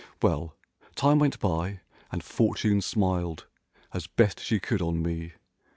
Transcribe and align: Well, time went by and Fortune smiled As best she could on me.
Well, 0.19 0.55
time 0.95 1.19
went 1.19 1.39
by 1.39 1.81
and 2.11 2.23
Fortune 2.23 2.81
smiled 2.81 3.45
As 3.93 4.07
best 4.07 4.39
she 4.39 4.59
could 4.59 4.81
on 4.81 5.03
me. 5.03 5.33